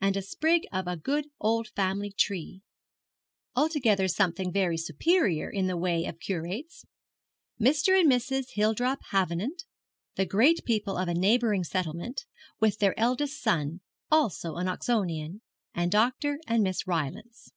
[0.00, 2.62] and a sprig of a good old family tree,
[3.56, 6.84] altogether something very superior in the way of curates;
[7.60, 7.98] Mr.
[7.98, 8.50] and Mrs.
[8.52, 9.64] Hildrop Havenant,
[10.14, 12.24] the great people of a neighbouring settlement,
[12.60, 13.80] with their eldest son,
[14.12, 15.40] also an Oxonion;
[15.74, 16.38] and Dr.
[16.46, 17.50] and Miss Rylance.